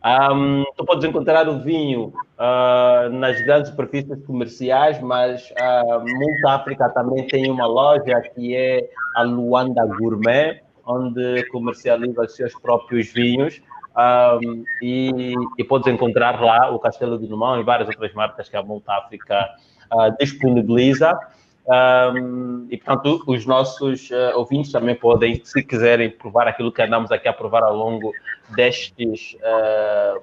[0.07, 6.89] Um, tu podes encontrar o vinho uh, nas grandes superfícies comerciais, mas a uh, Multáfrica
[6.89, 13.61] também tem uma loja que é a Luanda Gourmet, onde comercializa os seus próprios vinhos.
[13.97, 18.55] Um, e, e, podes encontrar lá o Castelo de Numão e várias outras marcas que
[18.55, 19.49] a Multáfrica
[19.91, 21.19] uh, disponibiliza.
[21.67, 27.11] Um, e, portanto, os nossos uh, ouvintes também podem, se quiserem provar aquilo que andamos
[27.11, 28.13] aqui a provar ao longo
[28.55, 30.21] destes uh,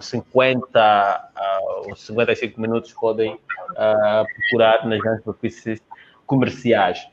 [0.00, 1.30] 50
[1.86, 3.38] ou 55 minutos podem
[4.34, 5.80] procurar nas grandes superfícies
[6.26, 7.06] comerciais.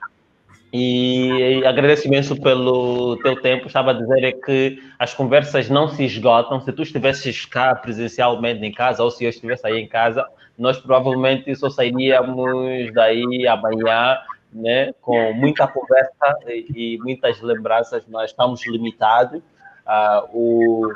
[0.74, 3.68] E agradeço imenso pelo teu tempo.
[3.68, 6.62] Estava a dizer é que as conversas não se esgotam.
[6.62, 10.26] Se tu estivesses cá presencialmente em casa ou se eu estivesse aí em casa,
[10.58, 14.18] nós provavelmente só sairíamos daí amanhã
[14.54, 18.06] né, com muita conversa e, e muitas lembranças.
[18.08, 19.42] Nós estamos limitados.
[19.88, 20.88] Uh, o,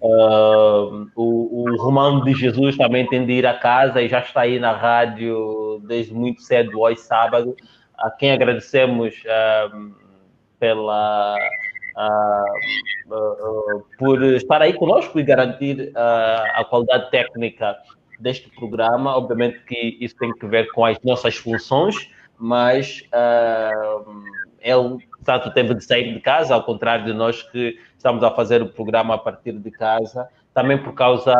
[0.00, 4.42] uh, o, o Romano de Jesus também tem de ir a casa e já está
[4.42, 7.54] aí na rádio desde muito cedo, hoje sábado
[8.00, 9.94] a quem agradecemos uh,
[10.58, 11.36] pela
[11.96, 17.76] uh, por estar aí conosco e garantir a qualidade técnica
[18.20, 19.16] deste programa.
[19.16, 23.02] Obviamente que isso tem que ver com as nossas funções, mas
[24.60, 28.62] ele, tanto teve de sair de casa, ao contrário de nós que estamos a fazer
[28.62, 31.34] o programa a partir de casa, também por causa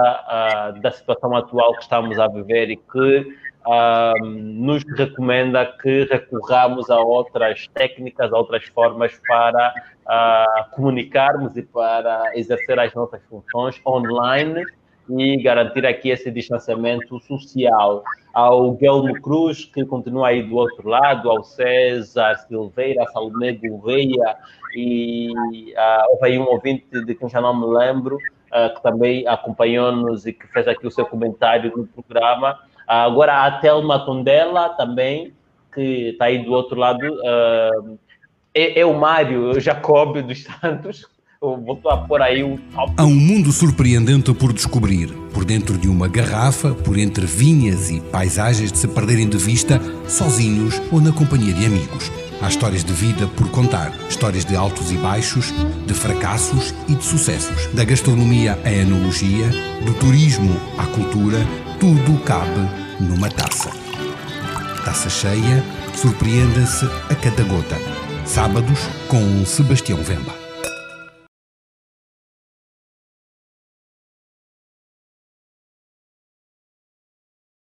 [0.80, 3.34] da situação atual que estamos a viver e que
[3.66, 9.74] uh, nos recomenda que recorramos a outras técnicas, a outras formas para
[10.06, 14.64] uh, comunicarmos e para exercer as nossas funções online
[15.08, 18.02] e garantir aqui esse distanciamento social.
[18.32, 24.36] Ao Guilherme Cruz, que continua aí do outro lado, ao César Silveira, Salomé Gouveia,
[24.74, 29.26] e uh, houve aí um ouvinte de quem já não me lembro, uh, que também
[29.26, 32.58] acompanhou-nos e que fez aqui o seu comentário no programa.
[32.86, 35.32] Agora a Thelma Tondela também,
[35.74, 37.98] que está aí do outro lado, uh,
[38.54, 41.06] é, é, o Mário Jacob dos Santos.
[42.22, 42.92] Aí um top.
[42.98, 47.98] Há um mundo surpreendente por descobrir, por dentro de uma garrafa, por entre vinhas e
[47.98, 52.12] paisagens de se perderem de vista, sozinhos ou na companhia de amigos.
[52.42, 55.52] Há histórias de vida por contar, histórias de altos e baixos,
[55.86, 59.48] de fracassos e de sucessos, da gastronomia à enologia,
[59.84, 61.38] do turismo à cultura
[61.80, 62.68] tudo cabe
[63.00, 63.70] numa taça.
[64.84, 65.64] Taça cheia,
[65.94, 67.76] surpreenda-se a cada gota.
[68.26, 70.39] Sábados com Sebastião Vemba.